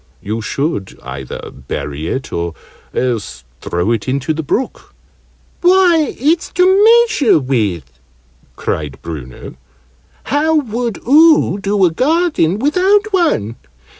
[0.19, 2.55] "You should either bury it, or
[2.91, 4.95] else throw it into the brook."
[5.61, 7.99] "Why, it's to measure with!"
[8.55, 9.57] cried Bruno.
[10.23, 13.57] "How ever would oo do a garden without one?